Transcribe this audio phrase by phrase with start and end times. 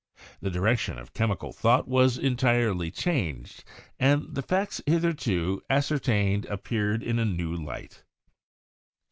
[0.39, 3.63] The direction of chemical thought was entirely changed,
[3.99, 8.03] and the facts hith erto ascertained appeared in a new light.